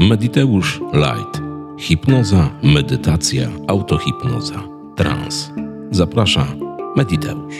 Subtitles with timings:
[0.00, 1.42] Mediteusz Light.
[1.78, 4.62] Hipnoza, medytacja, autohipnoza,
[4.96, 5.50] trans.
[5.90, 6.54] Zaprasza
[6.96, 7.54] Mediteusz.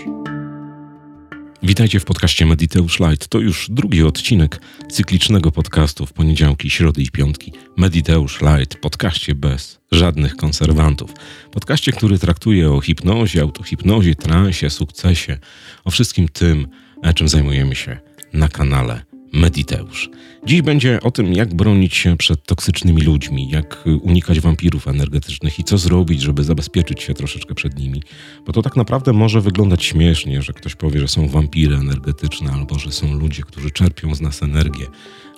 [1.62, 3.28] Witajcie w podcaście Mediteusz Light.
[3.28, 7.52] To już drugi odcinek cyklicznego podcastu w poniedziałki, środy i piątki.
[7.76, 11.14] Mediteusz Light, podcaście bez żadnych konserwantów.
[11.52, 15.38] Podcaście, który traktuje o hipnozie, autohipnozie, transie, sukcesie,
[15.84, 16.68] o wszystkim tym,
[17.14, 17.98] czym zajmujemy się
[18.32, 20.10] na kanale Mediteusz.
[20.46, 25.64] Dziś będzie o tym, jak bronić się przed toksycznymi ludźmi, jak unikać wampirów energetycznych i
[25.64, 28.02] co zrobić, żeby zabezpieczyć się troszeczkę przed nimi.
[28.46, 32.78] Bo to tak naprawdę może wyglądać śmiesznie, że ktoś powie, że są wampiry energetyczne, albo
[32.78, 34.86] że są ludzie, którzy czerpią z nas energię,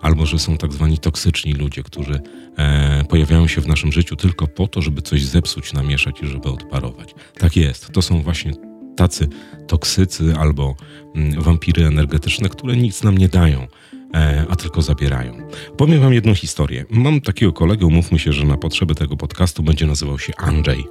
[0.00, 2.20] albo że są tak zwani toksyczni ludzie, którzy
[2.56, 6.48] e, pojawiają się w naszym życiu tylko po to, żeby coś zepsuć, namieszać i żeby
[6.48, 7.14] odparować.
[7.38, 7.88] Tak jest.
[7.92, 9.28] To są właśnie tacy
[9.66, 10.76] toksycy albo
[11.14, 13.66] mm, wampiry energetyczne, które nic nam nie dają
[14.14, 15.48] E, a tylko zabierają.
[15.76, 16.84] Powiem wam jedną historię.
[16.90, 20.84] Mam takiego kolegę, umówmy się, że na potrzeby tego podcastu będzie nazywał się Andrzej.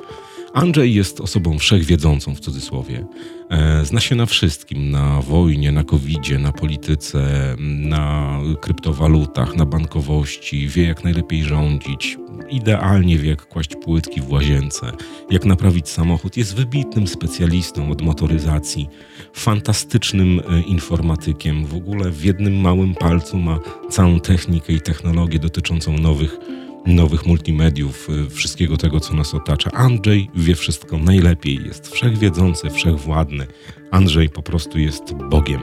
[0.53, 3.05] Andrzej jest osobą wszechwiedzącą w cudzysłowie.
[3.49, 10.67] E, zna się na wszystkim: na wojnie, na covidzie, na polityce, na kryptowalutach, na bankowości.
[10.67, 12.17] Wie, jak najlepiej rządzić.
[12.49, 14.91] Idealnie wie, jak kłaść płytki w łazience,
[15.29, 16.37] jak naprawić samochód.
[16.37, 18.89] Jest wybitnym specjalistą od motoryzacji,
[19.33, 21.65] fantastycznym e, informatykiem.
[21.65, 26.37] W ogóle w jednym małym palcu ma całą technikę i technologię dotyczącą nowych
[26.85, 29.71] nowych multimediów, y, wszystkiego tego, co nas otacza.
[29.71, 33.47] Andrzej wie wszystko najlepiej, jest wszechwiedzący, wszechwładny.
[33.91, 35.61] Andrzej po prostu jest Bogiem.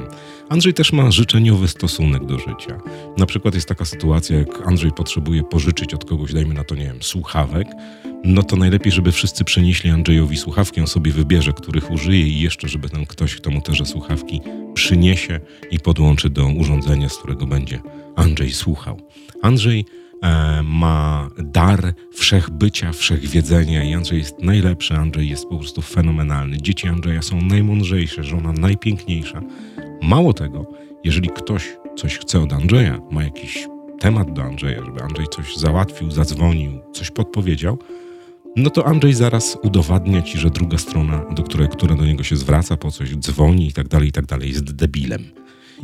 [0.49, 2.81] Andrzej też ma życzeniowy stosunek do życia.
[3.17, 6.85] Na przykład jest taka sytuacja, jak Andrzej potrzebuje pożyczyć od kogoś, dajmy na to, nie
[6.85, 7.69] wiem, słuchawek,
[8.25, 12.69] no to najlepiej, żeby wszyscy przenieśli Andrzejowi słuchawki, on sobie wybierze, których użyje i jeszcze,
[12.69, 14.41] żeby ten ktoś, kto mu te słuchawki
[14.75, 17.81] przyniesie i podłączy do urządzenia, z którego będzie
[18.17, 19.01] Andrzej słuchał.
[19.43, 19.85] Andrzej
[20.65, 26.63] ma dar wszechbycia, wszechwiedzenia i Andrzej jest najlepszy, Andrzej jest po prostu fenomenalny.
[26.63, 29.43] Dzieci Andrzeja są najmądrzejsze, żona najpiękniejsza.
[30.03, 30.67] Mało tego,
[31.05, 33.69] jeżeli ktoś coś chce od Andrzeja, ma jakiś
[34.01, 37.79] temat do Andrzeja, żeby Andrzej coś załatwił, zadzwonił, coś podpowiedział,
[38.57, 42.37] no to Andrzej zaraz udowadnia ci, że druga strona, do której, która do niego się
[42.37, 45.25] zwraca po coś, dzwoni i tak dalej, i tak dalej, jest debilem.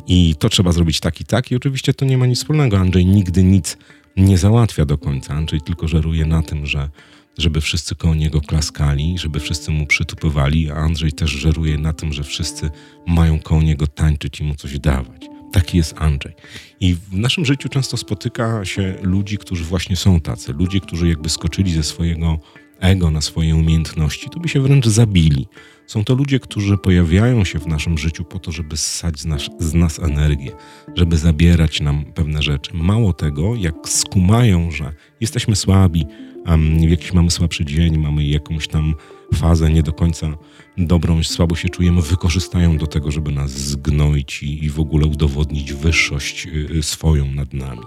[0.06, 1.50] I to trzeba zrobić tak i tak.
[1.50, 2.78] I oczywiście to nie ma nic wspólnego.
[2.78, 3.76] Andrzej nigdy nic
[4.16, 5.34] nie załatwia do końca.
[5.34, 6.91] Andrzej tylko żeruje na tym, że
[7.38, 12.12] żeby wszyscy koło niego klaskali, żeby wszyscy mu przytupywali, a Andrzej też żeruje na tym,
[12.12, 12.70] że wszyscy
[13.06, 15.26] mają koło niego tańczyć i mu coś dawać.
[15.53, 16.34] Taki jest Andrzej.
[16.80, 20.53] I w naszym życiu często spotyka się ludzi, którzy właśnie są tacy.
[20.53, 22.38] Ludzie, którzy jakby skoczyli ze swojego
[22.80, 25.47] ego na swoje umiejętności, to by się wręcz zabili.
[25.87, 29.43] Są to ludzie, którzy pojawiają się w naszym życiu po to, żeby ssać z nas,
[29.59, 30.53] z nas energię,
[30.95, 32.71] żeby zabierać nam pewne rzeczy.
[32.75, 36.06] Mało tego, jak skumają, że jesteśmy słabi,
[36.47, 38.95] um, jakiś mamy słabszy dzień, mamy jakąś tam
[39.34, 40.37] fazę nie do końca
[40.78, 45.72] dobrą, słabo się czujemy, wykorzystają do tego, żeby nas zgnoić i, i w ogóle udowodnić
[45.72, 47.83] wyższość y, y, swoją nad nami.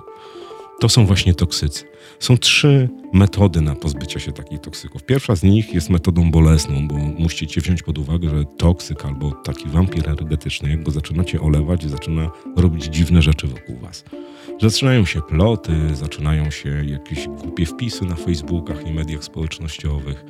[0.79, 1.83] To są właśnie toksycy.
[2.19, 5.03] Są trzy metody na pozbycie się takich toksyków.
[5.03, 9.69] Pierwsza z nich jest metodą bolesną, bo musicie wziąć pod uwagę, że toksyk albo taki
[9.69, 14.03] wampir energetyczny, jak go zaczynacie olewać, zaczyna robić dziwne rzeczy wokół was.
[14.61, 20.25] Zaczynają się ploty, zaczynają się jakieś głupie wpisy na Facebookach i mediach społecznościowych,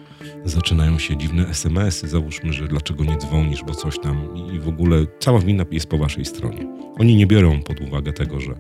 [0.46, 5.06] zaczynają się dziwne SMS-y, załóżmy, że dlaczego nie dzwonisz, bo coś tam i w ogóle
[5.20, 6.68] cała wina jest po waszej stronie.
[7.00, 8.56] Oni nie biorą pod uwagę tego, że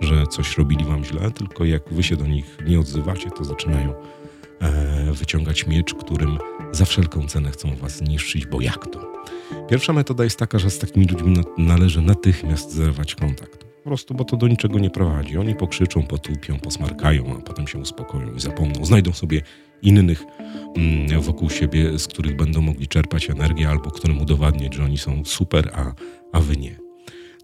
[0.00, 3.94] że coś robili wam źle, tylko jak wy się do nich nie odzywacie, to zaczynają
[4.60, 6.38] e, wyciągać miecz, którym
[6.72, 9.12] za wszelką cenę chcą was zniszczyć, bo jak to?
[9.68, 13.64] Pierwsza metoda jest taka, że z takimi ludźmi należy natychmiast zerwać kontakt.
[13.64, 15.38] Po prostu, bo to do niczego nie prowadzi.
[15.38, 18.84] Oni pokrzyczą, potłupią, posmarkają, a potem się uspokoją i zapomną.
[18.84, 19.42] Znajdą sobie
[19.82, 20.24] innych
[20.76, 25.24] mm, wokół siebie, z których będą mogli czerpać energię albo którym udowadniać, że oni są
[25.24, 25.92] super, a,
[26.32, 26.87] a wy nie.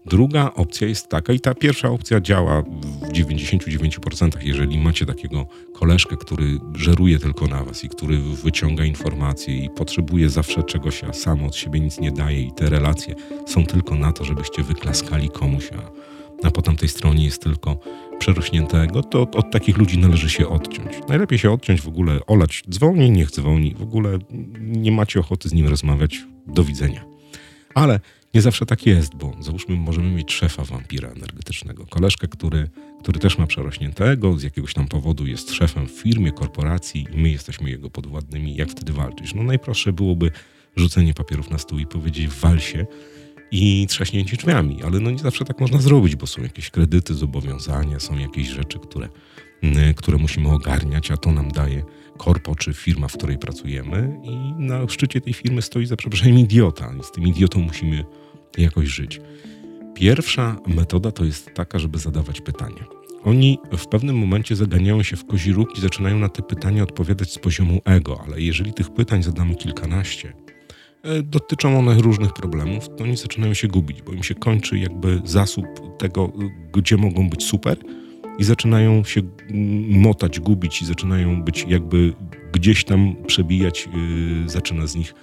[0.05, 6.17] Druga opcja jest taka, i ta pierwsza opcja działa w 99%, jeżeli macie takiego koleżkę,
[6.17, 11.43] który żeruje tylko na was i który wyciąga informacje i potrzebuje zawsze czegoś, a sam
[11.43, 13.15] od siebie nic nie daje, i te relacje
[13.47, 17.79] są tylko na to, żebyście wyklaskali komuś, a, a po tamtej stronie jest tylko
[18.19, 20.93] przerośniętego, to od, od, takich ludzi należy się odciąć.
[21.09, 24.19] Najlepiej się odciąć w ogóle, olać, dzwoni, niech dzwoni, w ogóle
[24.59, 27.05] nie macie ochoty z nim rozmawiać, do widzenia.
[27.75, 27.99] Ale
[28.35, 33.37] nie zawsze tak jest, bo załóżmy, możemy mieć szefa wampira energetycznego, koleżkę, który, który też
[33.37, 37.89] ma przerośniętego, z jakiegoś tam powodu jest szefem w firmie, korporacji i my jesteśmy jego
[37.89, 38.55] podwładnymi.
[38.55, 39.33] Jak wtedy walczyć?
[39.33, 40.31] No najprostsze byłoby
[40.75, 42.85] rzucenie papierów na stół i powiedzieć wal się
[43.51, 47.99] i trzaśnięcie drzwiami, ale no nie zawsze tak można zrobić, bo są jakieś kredyty, zobowiązania,
[47.99, 49.09] są jakieś rzeczy, które,
[49.95, 51.83] które musimy ogarniać, a to nam daje
[52.17, 56.93] korpo czy firma, w której pracujemy i na szczycie tej firmy stoi za przeproszeniem idiota
[56.99, 58.05] i z tym idiotą musimy
[58.61, 59.21] jakoś żyć.
[59.95, 62.85] Pierwsza metoda to jest taka, żeby zadawać pytania.
[63.23, 67.31] Oni w pewnym momencie zaganiają się w kozi róg i zaczynają na te pytania odpowiadać
[67.31, 70.33] z poziomu ego, ale jeżeli tych pytań zadamy kilkanaście,
[71.03, 75.21] e, dotyczą one różnych problemów, to oni zaczynają się gubić, bo im się kończy jakby
[75.23, 75.65] zasób
[75.97, 76.31] tego,
[76.73, 77.77] gdzie mogą być super
[78.37, 79.21] i zaczynają się
[79.89, 82.13] motać, gubić i zaczynają być jakby
[82.53, 83.89] gdzieś tam przebijać,
[84.43, 85.13] yy, zaczyna z nich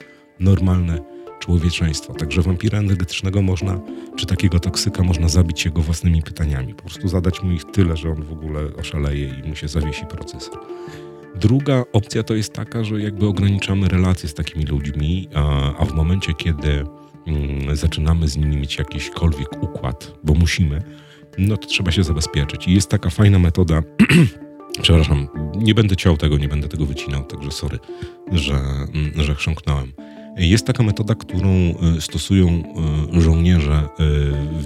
[0.40, 1.11] normalne
[1.42, 2.14] człowieczeństwo.
[2.14, 3.80] Także wampira energetycznego można,
[4.16, 6.74] czy takiego toksyka można zabić jego własnymi pytaniami.
[6.74, 10.06] Po prostu zadać mu ich tyle, że on w ogóle oszaleje i mu się zawiesi
[10.06, 10.58] procesor.
[11.34, 15.94] Druga opcja to jest taka, że jakby ograniczamy relacje z takimi ludźmi, a, a w
[15.94, 16.84] momencie, kiedy
[17.26, 20.82] mm, zaczynamy z nimi mieć jakiśkolwiek układ, bo musimy,
[21.38, 22.68] no to trzeba się zabezpieczyć.
[22.68, 23.82] I jest taka fajna metoda,
[24.82, 27.78] przepraszam, nie będę ciął tego, nie będę tego wycinał, także sorry,
[28.32, 29.92] że, mm, że chrząknąłem.
[30.36, 32.48] Jest taka metoda, którą e, stosują
[33.16, 33.88] e, żołnierze e,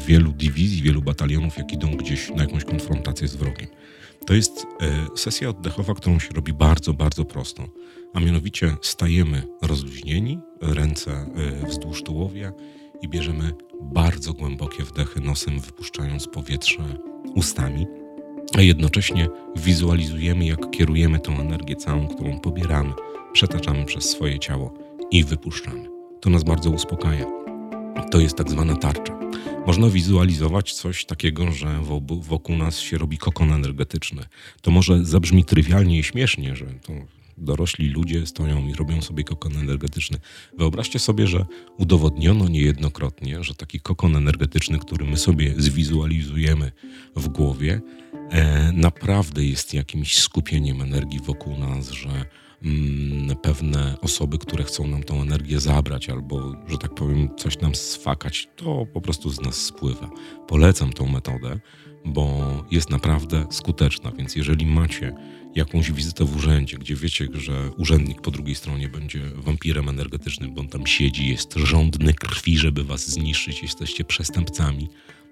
[0.07, 3.67] wielu dywizji, wielu batalionów, jak idą gdzieś na jakąś konfrontację z wrogiem.
[4.27, 4.67] To jest
[5.17, 7.69] sesja oddechowa, którą się robi bardzo, bardzo prosto.
[8.15, 11.27] A mianowicie stajemy rozluźnieni, ręce
[11.69, 12.53] wzdłuż tułowia
[13.03, 13.53] i bierzemy
[13.83, 16.99] bardzo głębokie wdechy nosem, wypuszczając powietrze
[17.35, 17.87] ustami,
[18.55, 22.93] a jednocześnie wizualizujemy, jak kierujemy tą energię całą, którą pobieramy,
[23.33, 25.89] przetaczamy przez swoje ciało i wypuszczamy.
[26.21, 27.27] To nas bardzo uspokaja.
[28.11, 29.19] To jest tak zwana tarcza.
[29.67, 31.81] Można wizualizować coś takiego, że
[32.21, 34.25] wokół nas się robi kokon energetyczny.
[34.63, 36.93] To może zabrzmi trywialnie i śmiesznie, że to
[37.39, 40.19] dorośli ludzie stoją i robią sobie kokon energetyczny.
[40.59, 41.47] Wyobraźcie sobie, że
[41.79, 46.73] udowodniono niejednokrotnie, że taki kokon energetyczny, który my sobie zwizualizujemy
[47.17, 47.81] w głowie,
[48.31, 52.25] e, naprawdę jest jakimś skupieniem energii wokół nas, że
[53.43, 58.49] pewne osoby, które chcą nam tą energię zabrać albo, że tak powiem, coś nam sfakać,
[58.57, 60.11] to po prostu z nas spływa.
[60.49, 61.59] Polecam tą metodę,
[62.05, 65.15] bo jest naprawdę skuteczna, więc jeżeli macie
[65.55, 70.61] jakąś wizytę w urzędzie, gdzie wiecie, że urzędnik po drugiej stronie będzie wampirem energetycznym, bo
[70.61, 74.89] on tam siedzi, jest żądny krwi, żeby was zniszczyć, jesteście przestępcami,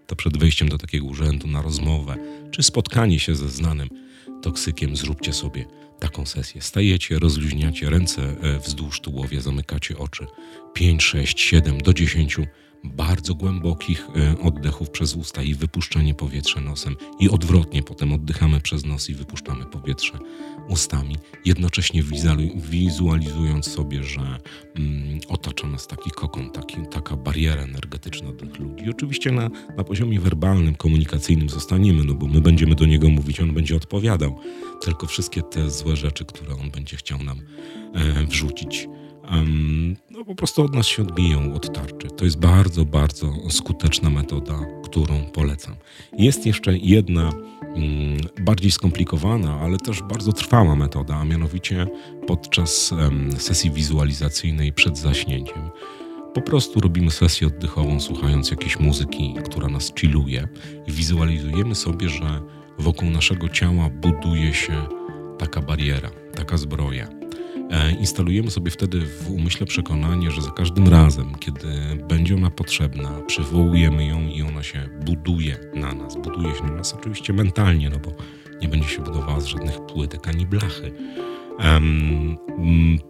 [0.06, 2.16] to przed wejściem do takiego urzędu na rozmowę
[2.50, 3.88] czy spotkanie się ze znanym
[4.42, 5.64] toksykiem zróbcie sobie
[6.04, 6.62] taką sesję.
[6.62, 10.26] Stajecie, rozluźniacie ręce e, wzdłuż tułowia, zamykacie oczy.
[10.74, 12.38] 5, 6, 7 do 10
[12.84, 18.84] bardzo głębokich e, oddechów przez usta i wypuszczanie powietrza nosem i odwrotnie, potem oddychamy przez
[18.84, 20.18] nos i wypuszczamy powietrze
[20.68, 22.02] ustami, jednocześnie
[22.56, 24.38] wizualizując sobie, że
[24.76, 28.90] mm, otacza nas taki kokon, taki, taka bariera energetyczna tych ludzi.
[28.90, 33.54] Oczywiście na, na poziomie werbalnym, komunikacyjnym zostaniemy, no bo my będziemy do niego mówić, on
[33.54, 34.38] będzie odpowiadał,
[34.80, 37.38] tylko wszystkie te złe rzeczy, które on będzie chciał nam
[37.94, 38.88] e, wrzucić,
[40.10, 42.08] no po prostu od nas się odbiją od tarczy.
[42.16, 44.54] To jest bardzo, bardzo skuteczna metoda,
[44.84, 45.74] którą polecam.
[46.18, 47.32] Jest jeszcze jedna
[47.74, 47.84] um,
[48.40, 51.86] bardziej skomplikowana, ale też bardzo trwała metoda, a mianowicie
[52.26, 52.94] podczas
[53.38, 55.70] sesji wizualizacyjnej przed zaśnięciem.
[56.34, 60.48] Po prostu robimy sesję oddechową, słuchając jakiejś muzyki, która nas chilluje
[60.86, 62.40] i wizualizujemy sobie, że
[62.78, 64.86] wokół naszego ciała buduje się
[65.38, 67.23] taka bariera, taka zbroja
[68.00, 71.68] instalujemy sobie wtedy w umyśle przekonanie, że za każdym razem, kiedy
[72.08, 76.16] będzie ona potrzebna, przywołujemy ją i ona się buduje na nas.
[76.16, 78.12] Buduje się na nas oczywiście mentalnie, no bo
[78.62, 80.92] nie będzie się budowała z żadnych płytek ani blachy.
[81.58, 82.36] Um,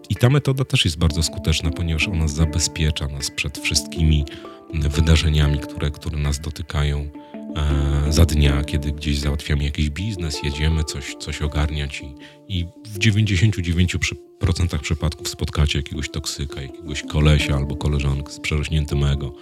[0.08, 4.24] I ta metoda też jest bardzo skuteczna, ponieważ ona zabezpiecza nas przed wszystkimi
[4.72, 7.08] wydarzeniami, które, które nas dotykają
[7.56, 12.14] E, za dnia, kiedy gdzieś załatwiamy jakiś biznes, jedziemy coś, coś ogarniać i,
[12.58, 19.34] i w 99% przypadków spotkacie jakiegoś toksyka, jakiegoś kolesia albo koleżankę z przerośniętym ego,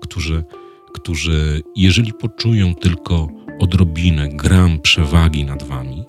[0.00, 0.44] którzy,
[0.94, 3.28] którzy jeżeli poczują tylko
[3.60, 6.04] odrobinę, gram przewagi nad wami,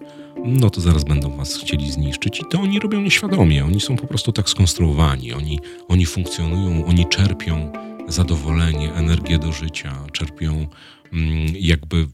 [0.45, 4.07] no to zaraz będą was chcieli zniszczyć i to oni robią nieświadomie, oni są po
[4.07, 7.71] prostu tak skonstruowani, oni, oni funkcjonują, oni czerpią
[8.07, 10.67] zadowolenie, energię do życia, czerpią
[11.15, 12.07] Mm, jakby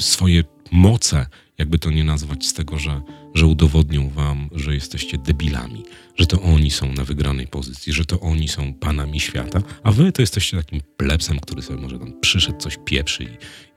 [0.00, 1.26] swoje moce,
[1.58, 3.00] jakby to nie nazwać, z tego, że
[3.34, 5.84] że udowodnią wam, że jesteście debilami,
[6.16, 10.12] że to oni są na wygranej pozycji, że to oni są panami świata, a wy
[10.12, 13.28] to jesteście takim plepsem, który sobie może tam przyszedł, coś pieprzy i,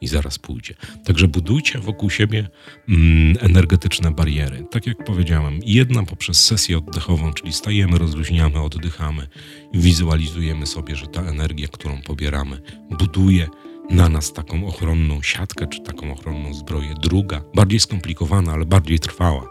[0.01, 0.73] i zaraz pójdzie.
[1.05, 2.49] Także budujcie wokół siebie
[2.89, 4.65] mm, energetyczne bariery.
[4.71, 9.27] Tak jak powiedziałem, jedna poprzez sesję oddechową, czyli stajemy, rozluźniamy, oddychamy
[9.73, 13.47] i wizualizujemy sobie, że ta energia, którą pobieramy, buduje
[13.89, 16.95] na nas taką ochronną siatkę czy taką ochronną zbroję.
[17.01, 19.49] Druga, bardziej skomplikowana, ale bardziej trwała,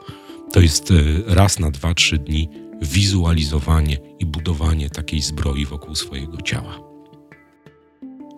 [0.53, 0.95] to jest e,
[1.27, 2.49] raz na dwa, trzy dni
[2.83, 6.81] wizualizowanie i budowanie takiej zbroi wokół swojego ciała.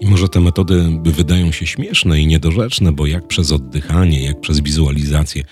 [0.00, 4.60] I może te metody wydają się śmieszne i niedorzeczne, bo jak przez oddychanie, jak przez
[4.60, 5.44] wizualizację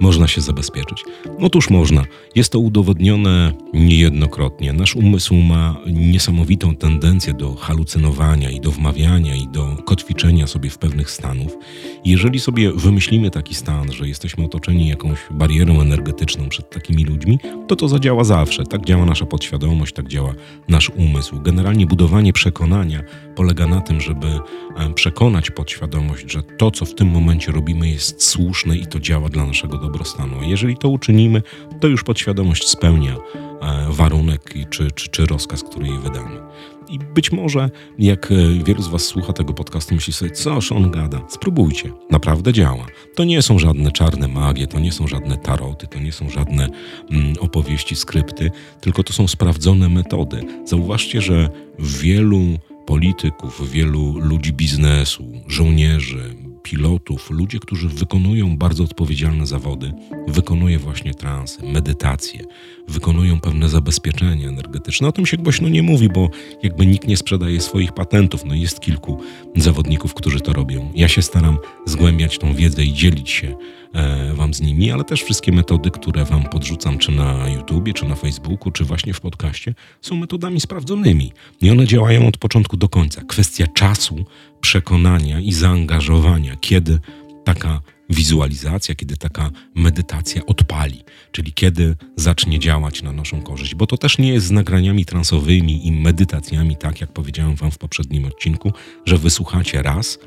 [0.00, 1.04] można się zabezpieczyć?
[1.40, 2.04] Otóż można.
[2.34, 4.72] Jest to udowodnione niejednokrotnie.
[4.72, 10.78] Nasz umysł ma niesamowitą tendencję do halucynowania i do wmawiania i do kotwiczenia sobie w
[10.78, 11.56] pewnych stanów.
[12.04, 17.38] Jeżeli sobie wymyślimy taki stan, że jesteśmy otoczeni jakąś barierą energetyczną przed takimi ludźmi,
[17.68, 18.64] to to zadziała zawsze.
[18.64, 20.34] Tak działa nasza podświadomość, tak działa
[20.68, 21.40] nasz umysł.
[21.40, 23.02] Generalnie budowanie przekonania
[23.34, 28.22] polega na tym, żeby e, przekonać podświadomość, że to, co w tym momencie robimy, jest
[28.22, 30.42] słuszne i to działa dla naszego dobrostanu.
[30.42, 31.42] Jeżeli to uczynimy,
[31.80, 36.40] to już podświadomość spełnia e, warunek czy, czy, czy rozkaz, który jej wydamy.
[36.88, 40.90] I być może, jak e, wielu z Was słucha tego podcastu, myśli sobie, coż on
[40.90, 41.20] gada.
[41.28, 42.86] Spróbujcie, naprawdę działa.
[43.14, 46.68] To nie są żadne czarne magie, to nie są żadne taroty, to nie są żadne
[47.10, 50.44] mm, opowieści, skrypty, tylko to są sprawdzone metody.
[50.64, 52.40] Zauważcie, że wielu
[52.86, 59.92] polityków, wielu ludzi biznesu, żołnierzy, pilotów, ludzie, którzy wykonują bardzo odpowiedzialne zawody,
[60.28, 62.44] wykonuje właśnie transy, medytacje,
[62.90, 65.08] wykonują pewne zabezpieczenia energetyczne.
[65.08, 66.28] O tym się głośno nie mówi, bo
[66.62, 68.44] jakby nikt nie sprzedaje swoich patentów.
[68.44, 69.18] No jest kilku
[69.56, 70.92] zawodników, którzy to robią.
[70.94, 73.54] Ja się staram zgłębiać tą wiedzę i dzielić się
[73.94, 78.04] e, Wam z nimi, ale też wszystkie metody, które Wam podrzucam, czy na YouTubie, czy
[78.04, 81.32] na Facebooku, czy właśnie w podcaście, są metodami sprawdzonymi
[81.62, 83.22] i one działają od początku do końca.
[83.24, 84.24] Kwestia czasu,
[84.60, 86.98] przekonania i zaangażowania, kiedy
[87.44, 87.80] taka
[88.10, 94.18] wizualizacja, kiedy taka medytacja odpali, czyli kiedy zacznie działać na naszą korzyść, bo to też
[94.18, 98.72] nie jest z nagraniami transowymi i medytacjami, tak jak powiedziałem Wam w poprzednim odcinku,
[99.06, 100.18] że wysłuchacie raz,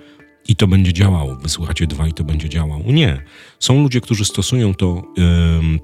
[0.47, 1.35] i to będzie działało.
[1.35, 2.91] Wysłuchacie dwa i to będzie działało.
[2.91, 3.21] Nie.
[3.59, 5.03] Są ludzie, którzy stosują to,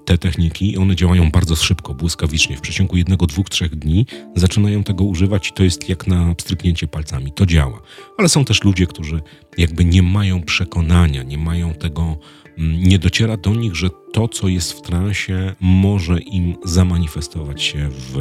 [0.05, 2.57] te techniki i one działają bardzo szybko, błyskawicznie.
[2.57, 6.87] W przeciągu jednego, dwóch, trzech dni zaczynają tego używać i to jest jak na pstryknięcie
[6.87, 7.31] palcami.
[7.31, 7.81] To działa.
[8.17, 9.21] Ale są też ludzie, którzy
[9.57, 12.17] jakby nie mają przekonania, nie mają tego,
[12.59, 18.17] nie dociera do nich, że to, co jest w transie, może im zamanifestować się w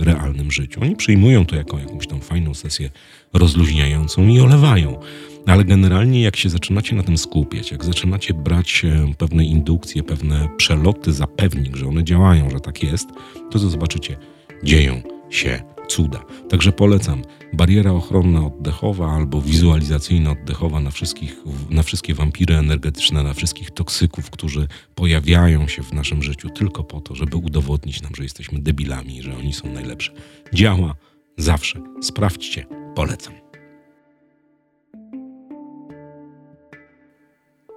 [0.00, 0.80] y, realnym życiu.
[0.82, 2.90] Oni przyjmują to jako jakąś tam fajną sesję
[3.32, 5.00] rozluźniającą i olewają.
[5.46, 10.48] Ale generalnie, jak się zaczynacie na tym skupiać, jak zaczynacie brać e, pewne indukcje, pewne
[10.56, 13.08] przeloty za pewnik, że one działają, że tak jest,
[13.50, 14.16] to co zobaczycie,
[14.64, 16.24] dzieją się cuda.
[16.48, 21.36] Także polecam bariera ochronna oddechowa albo wizualizacyjna oddechowa na, wszystkich,
[21.70, 27.00] na wszystkie wampiry energetyczne, na wszystkich toksyków, którzy pojawiają się w naszym życiu tylko po
[27.00, 30.12] to, żeby udowodnić nam, że jesteśmy debilami, że oni są najlepsze.
[30.54, 30.94] Działa
[31.36, 31.80] zawsze.
[32.02, 32.66] Sprawdźcie.
[32.94, 33.47] Polecam.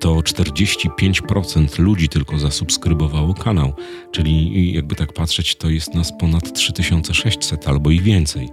[0.00, 3.72] to 45% ludzi tylko zasubskrybowało kanał,
[4.12, 8.48] czyli jakby tak patrzeć, to jest nas ponad 3600 albo i więcej.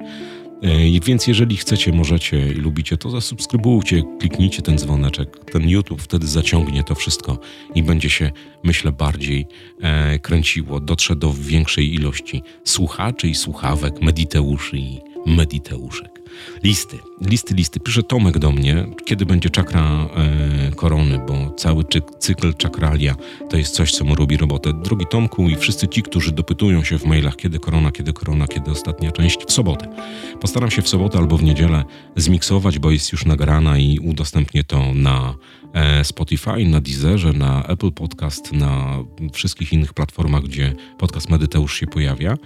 [0.64, 5.52] E, więc jeżeli chcecie, możecie i lubicie, to zasubskrybujcie, kliknijcie ten dzwoneczek.
[5.52, 7.40] Ten YouTube wtedy zaciągnie to wszystko
[7.76, 8.32] i będzie się,
[8.64, 9.48] myślę, bardziej
[9.82, 10.80] e, kręciło.
[10.80, 16.22] Dotrze do większej ilości słuchaczy i słuchawek, mediteuszy i mediteuszek.
[16.64, 17.80] Listy, listy, listy.
[17.80, 21.84] Pisze Tomek do mnie, kiedy będzie czakra e, korony, bo cały
[22.20, 23.16] cykl czakralia
[23.50, 24.74] to jest coś, co mu robi robotę.
[24.74, 28.72] Drogi Tomku i wszyscy ci, którzy dopytują się w mailach, kiedy korona, kiedy korona, kiedy
[28.72, 29.88] ostatnia część, w sobotę.
[30.42, 31.84] Postaram się w sobotę albo w niedzielę
[32.16, 35.36] zmiksować, bo jest już nagrana i udostępnię to na
[36.04, 38.98] Spotify, na Deezerze, na Apple Podcast, na
[39.34, 42.38] wszystkich innych platformach, gdzie podcast Medyteusz się pojawia.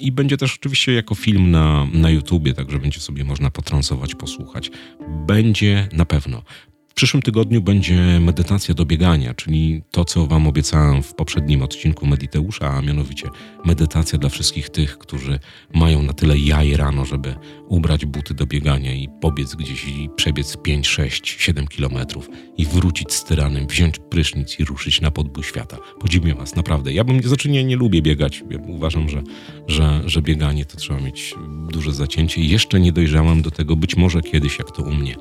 [0.00, 4.70] I będzie też oczywiście jako film na, na YouTubie, także będzie sobie można potransować, posłuchać.
[5.26, 6.42] Będzie na pewno.
[6.92, 12.06] W przyszłym tygodniu będzie medytacja do biegania, czyli to, co Wam obiecałem w poprzednim odcinku
[12.06, 13.28] Mediteusza, a mianowicie
[13.64, 15.38] medytacja dla wszystkich tych, którzy
[15.74, 17.34] mają na tyle jaj rano, żeby
[17.68, 23.12] ubrać buty do biegania i pobiec gdzieś i przebiec 5, 6, 7 kilometrów i wrócić
[23.12, 25.76] z tyranem, wziąć prysznic i ruszyć na podbój świata.
[26.00, 26.92] Podziwiam Was, naprawdę.
[26.92, 28.44] Ja bym, znaczy nie, nie lubię biegać.
[28.50, 29.22] Ja uważam, że,
[29.66, 31.34] że, że bieganie to trzeba mieć
[31.72, 35.16] duże zacięcie jeszcze nie dojrzałem do tego, być może kiedyś, jak to u mnie,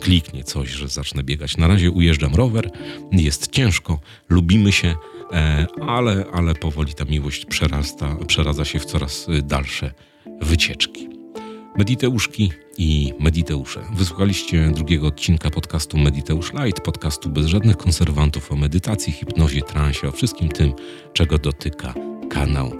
[0.00, 1.56] kliknie coś, że zacznę biegać.
[1.56, 2.70] Na razie ujeżdżam rower,
[3.12, 4.94] jest ciężko, lubimy się,
[5.32, 9.92] e, ale, ale powoli ta miłość przerasta, przeradza się w coraz dalsze
[10.40, 11.08] wycieczki.
[11.78, 13.80] Mediteuszki i Mediteusze.
[13.94, 20.12] Wysłuchaliście drugiego odcinka podcastu Mediteusz Light, podcastu bez żadnych konserwantów o medytacji, hipnozie, transie, o
[20.12, 20.72] wszystkim tym,
[21.12, 21.94] czego dotyka
[22.30, 22.72] kanał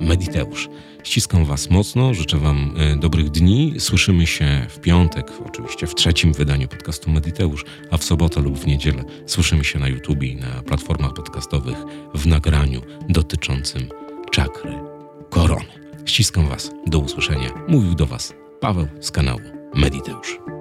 [0.00, 0.68] Mediteusz.
[1.04, 3.74] Ściskam Was mocno, życzę Wam e, dobrych dni.
[3.78, 8.66] Słyszymy się w piątek, oczywiście w trzecim wydaniu podcastu Mediteusz, a w sobotę lub w
[8.66, 11.76] niedzielę słyszymy się na YouTube i na platformach podcastowych
[12.14, 13.88] w nagraniu dotyczącym
[14.30, 14.72] czakry
[15.30, 15.64] korony.
[16.04, 16.70] Ściskam Was.
[16.86, 17.50] Do usłyszenia.
[17.68, 19.40] Mówił do Was Paweł z kanału
[19.74, 20.53] Mediteusz.